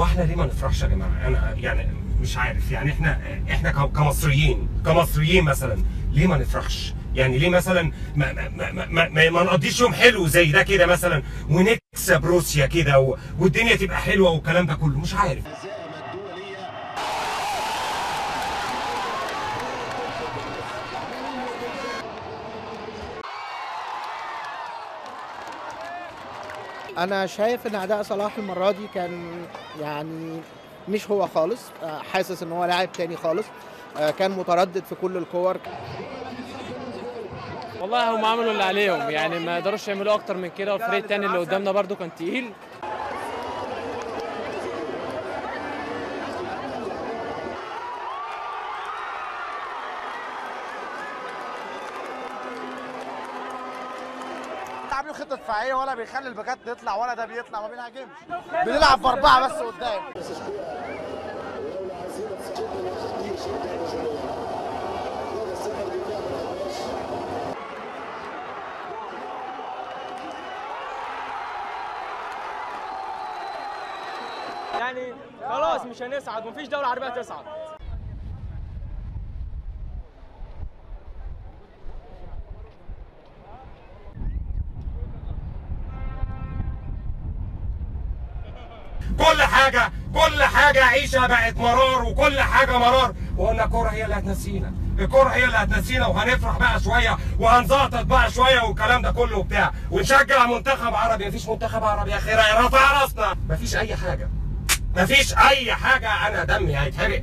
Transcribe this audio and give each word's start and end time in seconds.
هو 0.00 0.04
إحنا 0.04 0.22
ليه 0.22 0.34
ما 0.36 0.46
نفرحش 0.46 0.82
يا 0.82 0.86
جماعة. 0.88 1.26
أنا 1.26 1.54
يعني 1.58 1.86
مش 2.20 2.36
عارف. 2.36 2.70
يعني 2.70 2.90
إحنا 2.90 3.20
إحنا 3.50 3.70
كمصريين 3.70 4.68
كمصريين 4.86 5.44
مثلا 5.44 5.78
ليه 6.12 6.26
ما 6.26 6.38
نفرحش؟ 6.38 6.94
يعني 7.14 7.38
ليه 7.38 7.48
مثلا 7.48 7.92
ما 8.16 8.32
ما 8.32 8.70
ما, 8.70 9.08
ما, 9.08 9.30
ما, 9.30 9.42
نقضيش 9.42 9.80
يوم 9.80 9.94
حلو 9.94 10.26
زي 10.26 10.52
ده 10.52 10.62
كده 10.62 10.86
مثلا 10.86 11.22
ونكسب 11.50 12.24
روسيا 12.24 12.66
كده 12.66 13.16
والدنيا 13.38 13.76
تبقى 13.76 13.96
حلوة 13.96 14.30
والكلام 14.30 14.66
ده 14.66 14.74
كله؟ 14.74 14.98
مش 14.98 15.14
عارف. 15.14 15.44
أنا 26.98 27.26
شايف 27.26 27.66
إن 27.66 27.74
أداء 27.74 28.02
صلاح 28.02 28.38
المرة 28.38 28.70
دي 28.70 28.86
كان 28.94 29.30
يعني 29.80 30.40
مش 30.88 31.10
هو 31.10 31.26
خالص. 31.26 31.60
آه، 31.82 31.98
حاسس 32.12 32.42
إن 32.42 32.52
هو 32.52 32.64
لاعب 32.64 32.92
تاني 32.92 33.16
خالص. 33.16 33.46
آه، 33.98 34.10
كان 34.10 34.30
متردد 34.30 34.84
في 34.84 34.94
كل 34.94 35.16
الكور. 35.16 35.56
والله 37.80 38.16
هم 38.16 38.24
عملوا 38.24 38.52
اللي 38.52 38.64
عليهم. 38.64 39.10
يعني 39.10 39.38
ما 39.38 39.58
يقدروش 39.58 39.88
يعملوا 39.88 40.14
أكتر 40.14 40.36
من 40.36 40.50
كده. 40.58 40.72
والفريق 40.72 40.94
التاني 41.02 41.26
اللي 41.26 41.38
قدامنا 41.38 41.72
برضو 41.72 41.96
كان 41.96 42.10
تقيل. 42.14 42.52
عاملين 55.00 55.14
خطة 55.16 55.36
دفاعية 55.36 55.74
ولا 55.74 55.94
بيخلي 55.94 56.28
الباكات 56.28 56.58
تطلع 56.66 56.96
ولا 56.96 57.14
ده 57.14 57.26
بيطلع 57.26 57.60
ما 57.60 57.68
بينهاجمش 57.68 58.08
بنلعب 58.66 59.02
بأربعة 59.02 59.46
بس 59.46 59.52
قدام. 59.52 60.02
يعني 74.78 75.14
خلاص 75.48 75.84
مش 75.84 76.02
هنصعد 76.02 76.46
ومفيش 76.46 76.68
دوله 76.68 76.86
عربية 76.86 77.08
تصعد 77.08 77.44
كل 89.18 89.42
حاجة 89.42 89.92
كل 90.14 90.42
حاجة 90.44 90.84
عيشة 90.84 91.26
بقت 91.26 91.56
مرار 91.56 92.02
وكل 92.04 92.40
حاجة 92.40 92.78
مرار. 92.78 93.14
وقلنا 93.36 93.64
الكورة 93.64 93.88
هي 93.88 94.04
اللي 94.04 94.14
هتنسينا. 94.14 94.72
الكورة 94.98 95.28
هي 95.28 95.44
اللي 95.44 95.56
هتنسينا 95.56 96.06
وهنفرح 96.06 96.58
بقى 96.58 96.80
شوية 96.80 97.18
وهنزقطط 97.38 98.04
بقى 98.04 98.30
شوية 98.30 98.60
والكلام 98.62 99.02
ده 99.02 99.10
كله 99.10 99.38
وبتاع. 99.38 99.72
ونشجع 99.90 100.46
منتخب 100.46 100.94
عربي. 100.94 101.28
مفيش 101.28 101.48
منتخب 101.48 101.84
عربي 101.84 102.10
يا 102.10 102.16
أخي 102.16 102.34
رفع 102.34 103.02
راسنا. 103.02 103.36
مفيش 103.48 103.76
أي 103.76 103.96
حاجة. 103.96 104.28
مفيش 104.96 105.34
أي 105.34 105.74
حاجة. 105.74 106.26
أنا 106.28 106.44
دمي 106.44 106.78
هيتحرق. 106.78 107.22